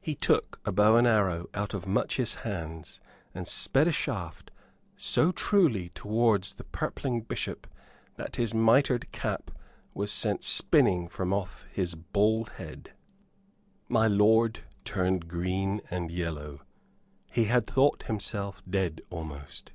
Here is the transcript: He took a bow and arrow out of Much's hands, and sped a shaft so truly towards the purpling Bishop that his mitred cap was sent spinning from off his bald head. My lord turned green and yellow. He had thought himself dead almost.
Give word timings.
He 0.00 0.14
took 0.14 0.58
a 0.64 0.72
bow 0.72 0.96
and 0.96 1.06
arrow 1.06 1.50
out 1.52 1.74
of 1.74 1.86
Much's 1.86 2.36
hands, 2.46 2.98
and 3.34 3.46
sped 3.46 3.86
a 3.86 3.92
shaft 3.92 4.50
so 4.96 5.32
truly 5.32 5.90
towards 5.90 6.54
the 6.54 6.64
purpling 6.64 7.20
Bishop 7.20 7.66
that 8.14 8.36
his 8.36 8.54
mitred 8.54 9.12
cap 9.12 9.50
was 9.92 10.10
sent 10.10 10.42
spinning 10.44 11.08
from 11.08 11.34
off 11.34 11.66
his 11.70 11.94
bald 11.94 12.48
head. 12.56 12.94
My 13.86 14.06
lord 14.08 14.60
turned 14.86 15.28
green 15.28 15.82
and 15.90 16.10
yellow. 16.10 16.62
He 17.30 17.44
had 17.44 17.66
thought 17.66 18.04
himself 18.04 18.62
dead 18.66 19.02
almost. 19.10 19.72